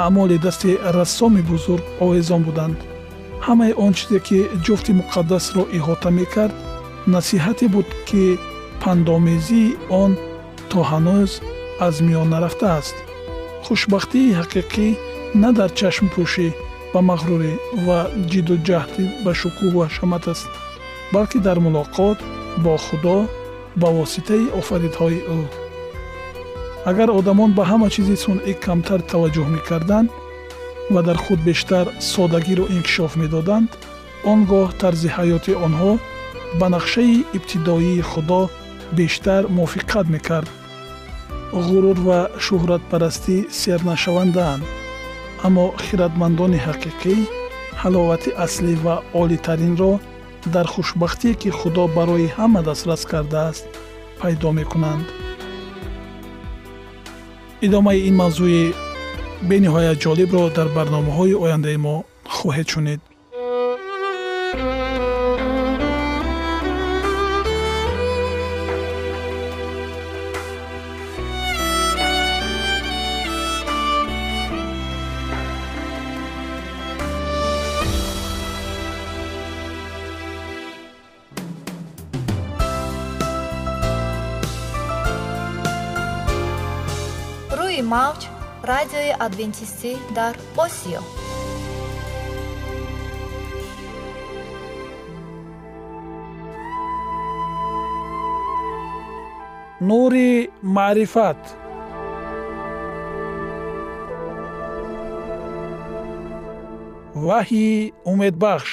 аъмоли 0.00 0.38
дасти 0.46 0.70
рассоми 0.96 1.42
бузург 1.50 1.84
овезон 2.04 2.42
буданд. 2.48 2.78
Ҳамаи 3.46 3.72
он 3.84 3.92
чизе 3.98 4.18
ки 4.26 4.38
ҷуфти 4.64 4.92
муқаддасро 5.00 5.62
иҳота 5.78 6.10
мекард 6.18 6.54
насиҳате 7.14 7.66
буд 7.74 7.88
ки 8.08 8.24
пандомезии 8.82 9.76
он 10.02 10.10
то 10.70 10.78
ҳанӯз 10.90 11.30
аз 11.86 11.94
миён 12.06 12.28
нарафтааст 12.34 12.96
хушбахтии 13.66 14.36
ҳақиқӣ 14.40 14.88
на 15.42 15.50
дар 15.58 15.70
чашмпӯшӣ 15.78 16.48
ба 16.92 17.00
мағрурӣ 17.10 17.52
ва 17.86 17.98
ҷидду 18.30 18.56
ҷаҳдӣ 18.68 19.04
ба 19.24 19.32
шукӯҳу 19.40 19.78
ҳашамат 19.86 20.24
аст 20.32 20.48
балки 21.14 21.38
дар 21.46 21.58
мулоқот 21.66 22.18
бо 22.64 22.74
худо 22.86 23.18
ба 23.80 23.88
воситаи 23.98 24.52
офаридҳои 24.60 25.20
ӯ 25.36 25.38
агар 26.90 27.08
одамон 27.18 27.50
ба 27.58 27.64
ҳама 27.70 27.88
чизи 27.94 28.16
сунъӣ 28.24 28.52
камтар 28.64 29.00
таваҷҷӯҳ 29.12 29.48
мекарданд 29.56 30.08
ва 30.94 31.00
дар 31.08 31.18
худ 31.24 31.40
бештар 31.48 31.86
содагиро 32.12 32.64
инкишоф 32.76 33.12
медоданд 33.22 33.70
он 34.30 34.38
гоҳ 34.50 34.68
тарзи 34.80 35.08
ҳаёти 35.16 35.52
онҳо 35.66 35.92
ба 36.58 36.66
нақшаи 36.76 37.16
ибтидоии 37.36 38.06
худо 38.10 38.40
бештар 38.98 39.42
мувофиқат 39.56 40.06
мекард. 40.14 40.50
ғурур 41.66 41.98
ва 42.08 42.20
шӯҳратпарастӣ 42.44 43.36
сернашавандаанд 43.60 44.62
аммо 45.46 45.66
хиратмандони 45.84 46.58
ҳақиқӣ 46.66 47.14
ҳаловати 47.82 48.30
аслӣ 48.44 48.74
ва 48.84 48.94
олитаринро 49.22 49.92
дар 50.54 50.66
хушбахтие 50.74 51.34
ки 51.40 51.50
худо 51.58 51.84
барои 51.96 52.32
ҳама 52.36 52.60
дастрас 52.68 53.02
кардааст 53.10 53.64
пайдо 54.20 54.48
мекунанд 54.60 55.06
идомаи 57.66 58.00
ин 58.08 58.14
мавзӯи 58.22 58.62
бениҳоят 59.48 59.96
ҷолибро 60.04 60.42
дар 60.56 60.68
барномаҳои 60.76 61.38
ояндаи 61.44 61.78
мо 61.84 61.94
хоҳед 62.36 62.68
шунид 62.74 63.00
радиои 88.72 89.12
адвентистӣ 89.26 89.92
дар 90.18 90.34
осиё. 90.64 91.02
Нури 99.88 100.30
маърифат. 100.76 101.40
Ваҳйи 107.26 107.92
умедбахш. 108.10 108.72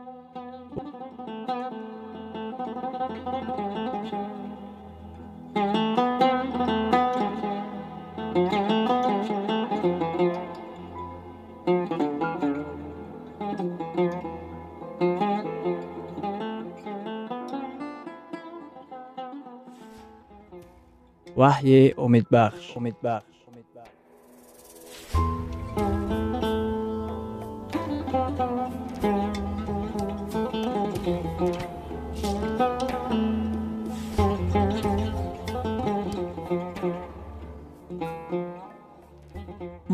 ваҳйи 21.41 21.81
умедбахш 22.05 22.65
умедбахш 22.79 23.31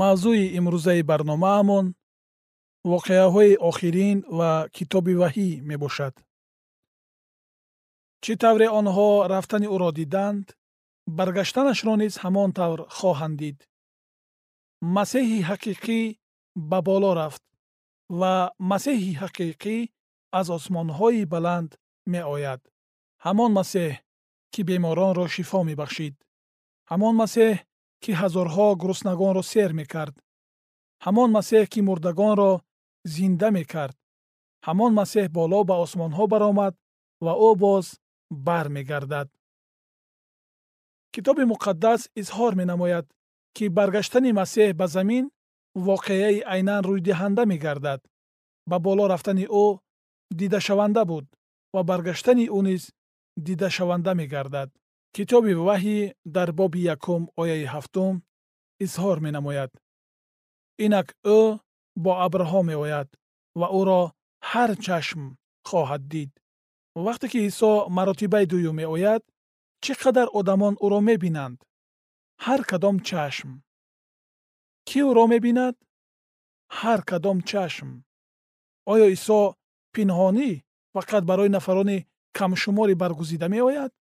мавзӯи 0.01 0.45
имрӯзаи 0.57 1.01
барномаамон 1.09 1.85
воқеаҳои 2.91 3.53
охирин 3.69 4.17
ва 4.37 4.51
китоби 4.75 5.13
ваҳӣ 5.21 5.49
мебошад. 5.69 6.15
Чӣ 8.23 8.33
тавре 8.41 8.67
онҳо 8.79 9.09
рафтани 9.33 9.67
ӯро 9.75 9.89
диданд? 9.99 10.45
Баргаштанашро 11.15 11.93
низ 12.01 12.13
ҳамон 12.23 12.49
тавр 12.57 12.79
хоҳанд 12.97 13.35
дид. 13.41 13.57
Масеҳи 14.95 15.39
ҳақиқӣ 15.49 15.99
ба 16.69 16.79
боло 16.87 17.11
рафт 17.19 17.43
ва 18.19 18.33
масеҳи 18.71 19.11
ҳақиқӣ 19.21 19.77
аз 20.39 20.47
осмонҳои 20.57 21.23
баланд 21.33 21.69
меояд. 22.13 22.61
Ҳамон 23.25 23.51
масеҳ 23.59 23.91
ки 24.53 24.61
беморонро 24.69 25.25
шифо 25.35 25.59
мебахшид. 25.69 26.15
Ҳамон 26.91 27.13
масеҳ 27.21 27.53
ки 28.03 28.11
ҳазорҳо 28.21 28.67
гуруснагонро 28.81 29.43
сер 29.53 29.71
мекард. 29.79 30.15
Ҳамон 31.05 31.29
масеҳ 31.37 31.63
ки 31.73 31.79
мурдагонро 31.87 32.51
зинда 33.15 33.49
мекард. 33.57 33.97
Ҳамон 34.67 34.91
масеҳ 34.99 35.25
боло 35.37 35.59
ба 35.69 35.75
осмонҳо 35.85 36.23
баромад 36.33 36.73
ва 37.25 37.33
ӯ 37.49 37.51
боз 37.63 37.85
бармегардад 38.47 39.27
китоби 41.13 41.43
муқаддас 41.53 42.01
изҳор 42.21 42.53
менамояд 42.61 43.05
ки 43.55 43.65
баргаштани 43.77 44.31
масеҳ 44.39 44.69
ба 44.79 44.85
замин 44.95 45.25
воқеаи 45.87 46.37
айнан 46.53 46.83
рӯйдиҳанда 46.89 47.43
мегардад. 47.51 48.01
Ба 48.69 48.77
боло 48.85 49.03
рафтани 49.13 49.45
ӯ 49.63 49.65
дидашаванда 50.39 51.03
буд 51.11 51.25
ва 51.73 51.81
баргаштани 51.89 52.45
ӯ 52.57 52.59
низ 52.67 52.83
дидашаванда 53.45 54.11
мегардад. 54.21 54.69
Китоби 55.15 55.53
ваҳӣ 55.67 55.99
дар 56.35 56.49
боби 56.59 56.81
якум 56.95 57.21
ояи 57.41 57.65
ҳафтум 57.73 58.15
изҳор 58.85 59.17
менамояд. 59.25 59.71
Инак 60.85 61.07
ӯ 61.37 61.39
бо 62.03 62.11
абрҳо 62.25 62.61
меояд 62.69 63.09
ва 63.59 63.67
ӯро 63.79 64.01
ҳар 64.49 64.71
чашм 64.85 65.21
хоҳад 65.69 66.03
дид. 66.13 66.31
Вақте 67.05 67.25
ки 67.31 67.39
исо 67.49 67.71
маротибаи 67.97 68.45
дуюм 68.51 68.75
меояд 68.81 69.23
чӣ 69.83 69.93
қадар 70.01 70.27
одамон 70.39 70.73
ӯро 70.85 70.99
мебинанд? 71.09 71.57
ҳар 72.45 72.61
кадом 72.69 72.97
чашм. 73.07 73.49
Кӣ 74.87 74.99
ӯро 75.09 75.25
мебинад? 75.33 75.75
ҳар 76.79 76.99
кадом 77.09 77.37
чашм. 77.49 77.89
Оё 78.91 79.07
исо 79.15 79.39
пинҳонӣ 79.93 80.49
фақат 80.93 81.23
барои 81.29 81.53
нафарони 81.57 81.97
камшуморе 82.37 82.95
баргузида 83.01 83.47
меояд? 83.55 83.91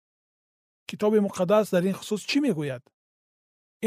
Китоби 0.88 1.18
муқаддас 1.26 1.66
дар 1.74 1.84
ин 1.88 1.94
хусус 1.98 2.22
чӣ 2.30 2.38
мегӯяд? 2.44 2.82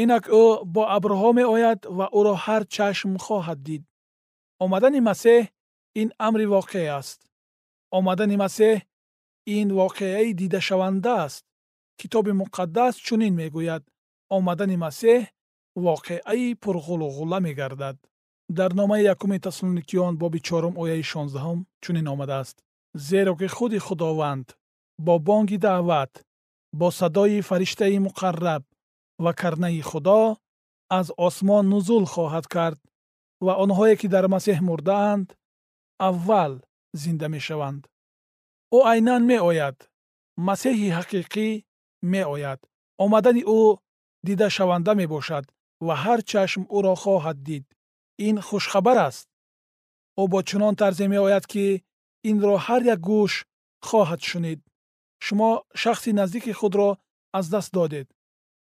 Инак 0.02 0.24
ӯ 0.42 0.44
бо 0.74 0.82
абрҳо 0.96 1.30
меояд 1.40 1.80
ва 1.96 2.06
ӯро 2.18 2.34
ҳар 2.44 2.62
чашм 2.74 3.12
хоҳад 3.24 3.60
дид. 3.68 3.82
Омадани 4.64 5.00
масеҳ 5.08 5.42
ин 6.00 6.08
амри 6.26 6.46
воқеъ 6.56 6.86
аст. 7.00 7.18
Омадани 7.98 8.36
масеҳ 8.44 8.76
ин 9.56 9.68
воқеаи 9.80 10.30
дидашаванда 10.40 11.12
аст 11.26 11.44
китоби 12.00 12.32
муқаддас 12.42 12.94
чунин 13.06 13.34
мегӯяд. 13.40 13.82
Омадани 14.36 14.76
масеҳ 14.84 15.20
воқеаи 15.86 16.58
пурғулуғулла 16.62 17.38
мегардад. 17.46 17.96
Дар 18.58 18.70
номаи 18.80 19.02
якуми 19.14 19.38
таслоникиён 19.46 20.14
боби 20.22 20.40
чорум 20.48 20.74
ояи 20.82 21.02
шонздаҳум 21.12 21.60
чунин 21.82 22.06
омадааст. 22.14 22.56
Зеро 23.08 23.32
ки 23.40 23.48
худи 23.56 23.78
худованд 23.86 24.46
бо 24.98 25.14
бонги 25.26 25.58
даъват 25.66 26.12
бо 26.78 26.90
садои 26.98 27.40
фариштаи 27.48 27.98
муқарраб 28.06 28.62
ва 29.24 29.32
карнаи 29.40 29.80
худо 29.90 30.36
аз 30.98 31.06
осмон 31.26 31.64
нузул 31.72 32.04
хоҳад 32.14 32.46
кард 32.54 32.80
ва 33.44 33.52
онҳое 33.64 33.94
ки 34.00 34.08
дар 34.14 34.24
масеҳ 34.34 34.58
мурдаанд 34.68 35.28
аввал 36.08 36.52
зинда 37.02 37.28
мешаванд. 37.34 37.82
Ӯ 38.76 38.78
айнан 38.92 39.22
меояд. 39.30 39.76
Масеҳи 40.48 40.88
ҳақиқӣ 40.98 41.48
меояд. 42.02 42.60
Омадани 43.04 43.42
ӯ 43.58 43.60
дидашаванда 44.26 44.92
мебошад 45.00 45.44
ва 45.86 45.94
ҳар 46.02 46.20
чашм 46.30 46.62
ӯро 46.76 46.94
хоҳад 47.02 47.38
дид. 47.48 47.64
Ин 48.26 48.36
хушхабар 48.46 48.98
аст. 49.08 49.26
Ӯ 50.20 50.22
бо 50.32 50.38
чунон 50.48 50.74
тарзе 50.80 51.06
меояд 51.14 51.44
ки 51.52 51.64
инро 52.30 52.54
ҳар 52.66 52.82
як 52.94 53.00
гӯш 53.10 53.32
хоҳад 53.88 54.20
шунид. 54.30 54.60
Шумо 55.24 55.50
шахси 55.80 56.10
наздики 56.20 56.52
худро 56.60 56.88
аз 57.38 57.46
даст 57.54 57.70
додед. 57.76 58.06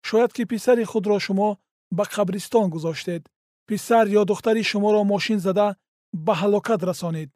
Шояд 0.09 0.31
ки 0.37 0.43
писари 0.53 0.85
худро 0.93 1.16
шумо 1.27 1.49
ба 1.97 2.05
қабристон 2.14 2.66
гузоштед. 2.75 3.23
Писар 3.69 4.05
ё 4.21 4.23
духтари 4.31 4.62
шуморо 4.71 5.01
мошин 5.12 5.38
зада 5.47 5.69
ба 6.27 6.33
ҳалокат 6.40 6.81
расонид. 6.88 7.31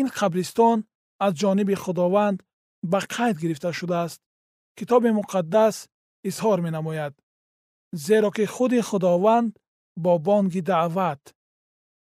Ин 0.00 0.06
қабристон 0.18 0.76
аз 1.24 1.32
ҷониби 1.40 1.74
худованд 1.82 2.38
ба 2.90 2.98
қайд 3.14 3.36
гирифта 3.42 3.70
шудааст 3.78 4.20
китоби 4.78 5.10
муқаддас 5.20 5.76
изҳор 6.28 6.58
менамояд 6.66 7.14
зеро 7.94 8.30
ки 8.36 8.44
худи 8.54 8.80
худованд 8.88 9.52
бо 9.96 10.18
бонги 10.18 10.62
даъват. 10.70 11.22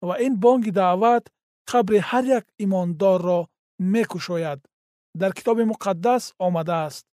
Ва 0.07 0.15
ин 0.25 0.33
бонги 0.43 0.71
даъват 0.71 1.23
қабри 1.69 1.99
ҳар 2.09 2.23
як 2.38 2.45
имондорро 2.65 3.39
мекушояд. 3.93 4.59
Дар 5.19 5.31
китоби 5.38 5.63
муқаддас 5.71 6.23
омадааст. 6.45 7.05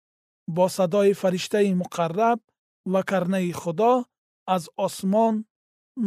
Бо 0.56 0.66
садои 0.70 1.14
фариштаи 1.22 1.74
муқарраб 1.82 2.40
ва 2.92 3.02
карнаи 3.10 3.52
худо 3.62 3.94
аз 4.56 4.64
осмон 4.86 5.36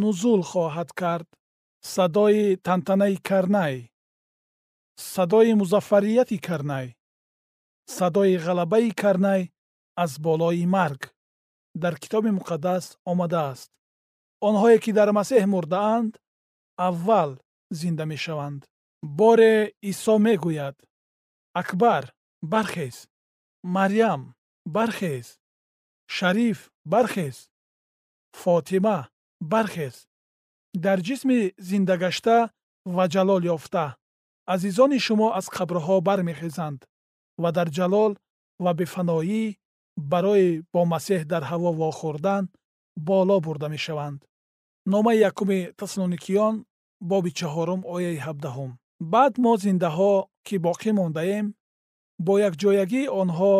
нузул 0.01 0.41
хоҳад 0.51 0.91
кард. 1.01 1.29
Садои 1.95 2.57
тантанаи 2.67 3.17
карнай. 3.29 3.75
Садои 4.97 5.53
музаффарияти 5.61 6.39
карнай 6.49 6.87
садои 7.97 8.37
ғалабаи 8.47 8.91
карнай 9.03 9.43
аз 10.03 10.19
болои 10.19 10.67
марг 10.67 11.15
дар 11.75 11.95
китоби 12.03 12.31
муқаддас 12.39 12.85
омадааст. 13.11 13.71
Онҳое 14.49 14.79
ки 14.85 14.91
дар 14.99 15.09
масеҳ 15.19 15.45
мурдаанд 15.55 16.13
аввал 16.89 17.31
зинда 17.81 18.05
мешаванд. 18.13 18.63
Боре 19.19 19.55
исо 19.91 20.15
мегӯяд 20.27 20.77
акбар 21.61 22.05
бархез 22.53 22.97
марьям 23.77 24.23
бархез 24.77 25.27
шариф 26.17 26.59
бархез 26.93 27.37
фотима 28.41 28.99
бархез 29.53 29.95
дар 30.85 30.99
ҷисми 31.07 31.39
зиндагашта 31.69 32.39
ва 32.95 33.05
ҷалол 33.15 33.43
ёфта. 33.57 33.87
Азизони 34.55 34.99
шумо 35.07 35.29
аз 35.39 35.47
қабрҳо 35.57 35.97
бармехезанд 36.09 36.81
ва 37.43 37.51
дар 37.57 37.69
ҷалол 37.77 38.13
ва 38.65 38.73
бефаноӣ 38.81 39.43
барои 40.13 40.49
бо 40.73 40.81
масеҳ 40.93 41.21
дар 41.33 41.43
ҳаво 41.51 41.71
вохӯрдан 41.81 42.45
боло 43.09 43.37
бурда 43.47 43.69
мешаванд. 43.75 44.21
Номаи 44.93 45.19
якуми 45.31 45.61
таслоникиён 45.81 46.55
боби 47.11 47.31
чаҳорум 47.39 47.81
ояи 47.95 48.19
ҳабдаҳум. 48.27 48.71
Баъд 49.13 49.35
мо 49.45 49.53
зиндаҳо 49.65 50.15
ки 50.47 50.57
боқӣ 50.67 50.91
мондаем 50.99 51.47
бо 52.25 52.33
якҷоягии 52.49 53.13
онҳо 53.21 53.55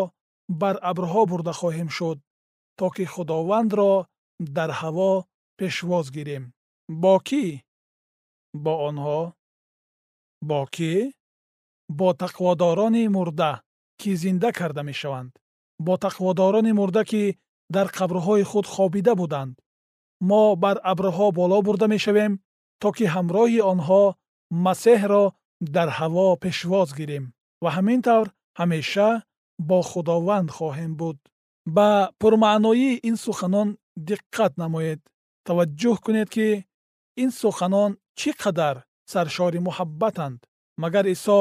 бар 0.61 0.77
абрҳо 0.91 1.23
бурда 1.31 1.53
хоҳем 1.61 1.89
шуд 1.97 2.19
то 2.79 2.87
ки 2.95 3.05
худовандро 3.13 3.93
дар 4.57 4.71
ҳаво 4.81 5.13
пешвоз 5.59 6.07
гирем. 6.17 6.45
Бо 7.03 7.15
кӣ? 7.29 7.45
Бо 8.65 8.73
онҳо? 8.89 9.21
Бо 10.49 10.61
кӣ 10.75 10.93
бо 11.99 12.09
тақводорони 12.23 13.05
мурда 13.17 13.51
ки 14.01 14.11
зинда 14.23 14.51
карда 14.59 14.83
мешаванд. 14.83 15.33
Бо 15.79 15.93
тақводорони 16.05 16.73
мурда 16.79 17.03
ки 17.11 17.23
дар 17.75 17.87
қабрҳои 17.99 18.45
худ 18.51 18.67
хобида 18.75 19.15
буданд. 19.21 19.55
Мо 20.29 20.43
бар 20.63 20.77
абрҳо 20.93 21.27
боло 21.39 21.59
бурда 21.67 21.87
мешавем 21.95 22.33
то 22.81 22.89
ки 22.97 23.05
ҳамроҳи 23.15 23.61
онҳо 23.73 24.03
масеҳро 24.67 25.25
дар 25.77 25.89
ҳаво 25.99 26.27
пешвоз 26.45 26.89
гирем. 26.99 27.25
Ва 27.63 27.71
ҳамин 27.77 28.01
тавр 28.07 28.29
ҳамеша 28.61 29.11
бо 29.69 29.79
худованд 29.91 30.49
хоҳем 30.57 30.93
буд. 31.01 31.19
Ба 31.77 31.89
пурмаъноии 32.21 33.01
ин 33.09 33.17
суханон 33.25 33.69
диққат 34.09 34.53
намоед. 34.63 35.01
Таваҷҷӯҳ 35.47 35.97
кунед 36.05 36.29
ки 36.35 36.49
ин 37.23 37.31
суханон 37.41 37.91
чӣ 38.19 38.31
қадар 38.43 38.77
саршори 39.13 39.61
муҳаббатанд 39.67 40.39
магар 40.83 41.07
исо 41.15 41.39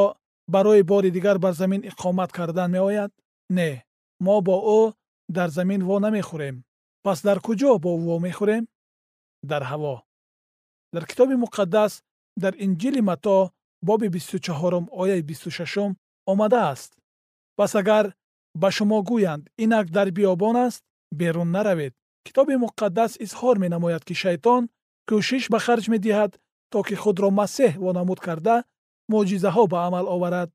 барои 0.47 0.83
бори 0.83 1.11
дигар 1.11 1.37
бар 1.39 1.53
замин 1.53 1.81
иқомат 1.81 2.31
кардан 2.31 2.71
меояд? 2.71 3.11
Не 3.49 3.85
мо 4.19 4.41
бо 4.41 4.55
ӯ 4.79 4.93
дар 5.29 5.49
замин 5.49 5.81
во 5.85 5.99
намехӯрем. 5.99 6.63
Пас 7.03 7.21
дар 7.21 7.39
куҷо 7.39 7.79
бо 7.79 7.89
ӯ 7.97 8.05
во 8.07 8.19
мехӯрем? 8.19 8.67
Дар 9.43 9.63
ҳаво. 9.63 9.95
Дар 10.93 11.05
китоби 11.05 11.35
муқаддас 11.43 12.03
дар 12.37 12.53
инҷили 12.65 13.01
матто 13.01 13.51
боби 13.81 14.07
бисту 14.15 14.37
чаҳорум 14.45 14.85
ояи 15.01 15.21
бисту 15.21 15.49
шашум 15.57 15.91
омадааст. 16.31 16.91
Пас 17.57 17.75
агар 17.75 18.05
ба 18.61 18.69
шумо 18.71 18.99
гӯянд 19.09 19.43
инак 19.63 19.87
дар 19.95 20.07
биёбон 20.17 20.55
аст 20.67 20.83
берун 21.19 21.51
наравед. 21.55 21.93
Китоби 22.25 22.55
муқаддас 22.65 23.11
изҳор 23.25 23.55
менамояд 23.63 24.03
ки 24.07 24.13
шайтон 24.13 24.69
кӯшиш 25.09 25.43
ба 25.53 25.59
харҷ 25.65 25.85
медиҳад 25.93 26.31
то 26.71 26.77
ки 26.87 26.95
худро 27.01 27.29
масеҳ 27.41 27.71
вонамуд 27.85 28.19
карда 28.27 28.55
мӯъҷизаҳо 29.11 29.63
ба 29.71 29.77
амал 29.87 30.05
оварад. 30.15 30.49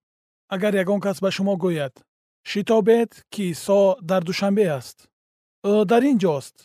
Агар 0.55 0.73
ягон 0.83 1.01
кас 1.05 1.17
ба 1.25 1.31
шумо 1.37 1.55
гӯяд 1.65 1.95
шитобед 2.51 3.11
ки 3.33 3.43
исо 3.53 3.81
дар 4.11 4.23
душанбе 4.29 4.67
аст. 4.79 4.97
Ӯ 5.73 5.73
дар 5.91 6.03
ин 6.11 6.19
ҷост 6.25 6.57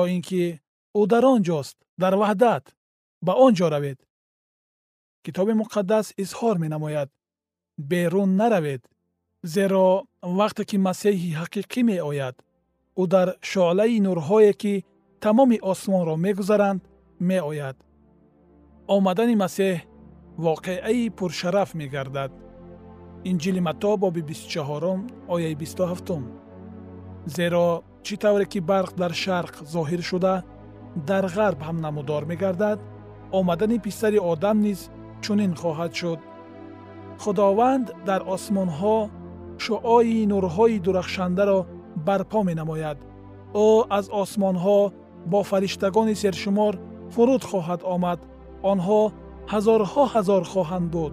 ё 0.00 0.02
ин 0.14 0.22
ки 0.28 0.42
ӯ 1.00 1.02
дар 1.12 1.24
он 1.32 1.40
ҷост 1.48 1.76
дар 2.02 2.14
ваҳдат 2.20 2.64
ба 3.26 3.32
он 3.44 3.52
ҷо 3.58 3.66
равед? 3.74 3.98
Китоби 5.24 5.52
муқаддас 5.62 6.06
изҳор 6.22 6.56
менамояд. 6.64 7.08
Берун 7.90 8.30
наравед 8.40 8.82
зеро 9.54 9.86
вақте 10.38 10.62
ки 10.70 10.76
масеҳи 10.86 11.36
ҳақиқӣ 11.40 11.80
меояд 11.90 12.36
ӯ 13.00 13.04
дар 13.14 13.28
шуълаи 13.50 14.00
нурҳое 14.06 14.52
ки 14.62 14.74
тамоми 15.24 15.58
осмонро 15.72 16.14
мегузаранд 16.24 16.80
меояд. 17.30 17.76
Омадани 18.96 19.36
масеҳ 19.44 19.74
воқеаи 20.44 21.10
пуршараф 21.18 21.70
мегардад. 21.80 22.32
Инҷили 23.30 23.60
матто 23.66 23.90
бистчаҳорум 24.28 25.00
ояи 25.34 25.54
бисту 25.60 25.84
ҳафтум 25.90 26.22
зеро 27.26 27.82
чӣ 28.06 28.14
тавре 28.22 28.46
ки 28.52 28.60
барқ 28.70 28.92
дар 29.02 29.12
шарқ 29.22 29.54
зоҳир 29.74 30.02
шуда 30.10 30.34
дар 31.08 31.24
ғарб 31.36 31.60
ҳам 31.66 31.76
намудор 31.86 32.22
мегардад 32.30 32.78
омадани 33.38 33.78
писари 33.86 34.18
одам 34.32 34.56
низ 34.66 34.80
чунин 35.24 35.52
хоҳад 35.60 35.92
шуд. 36.00 36.20
Худованд 37.22 37.86
дар 38.08 38.20
осмонҳо 38.34 38.98
шуои 39.64 40.26
нурҳои 40.32 40.82
дурахшандаро 40.84 41.58
барпо 42.06 42.40
менамояд. 42.48 42.98
Ӯ 43.66 43.68
аз 43.98 44.06
осмонҳо 44.22 44.80
бо 45.30 45.40
фариштагони 45.50 46.14
сершумор 46.22 46.74
фуруд 47.12 47.42
хоҳад 47.50 47.80
омад. 47.94 48.20
Онҳо 48.72 49.00
ҳазорҳо 49.50 50.02
ҳазор 50.12 50.42
хоҳанд 50.52 50.86
буд 50.94 51.12